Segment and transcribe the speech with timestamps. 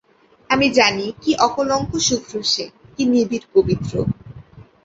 [0.49, 3.93] আমি জানি, কী অকলঙ্ক শুভ্র সে, কী নিবিড় পবিত্র।